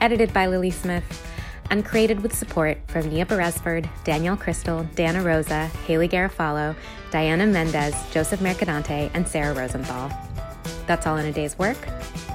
edited 0.00 0.32
by 0.32 0.46
Lily 0.46 0.70
Smith, 0.70 1.28
and 1.70 1.84
created 1.84 2.20
with 2.20 2.36
support 2.36 2.78
from 2.86 3.08
Nia 3.08 3.26
Beresford, 3.26 3.90
Danielle 4.04 4.36
Crystal, 4.36 4.84
Dana 4.94 5.24
Rosa, 5.24 5.66
Haley 5.88 6.08
Garofalo, 6.08 6.76
Diana 7.10 7.48
Mendez, 7.48 7.96
Joseph 8.12 8.40
Mercadante, 8.40 9.10
and 9.12 9.26
Sarah 9.26 9.54
Rosenthal. 9.54 10.08
That's 10.86 11.08
all 11.08 11.16
in 11.16 11.26
a 11.26 11.32
day's 11.32 11.58
work. 11.58 11.78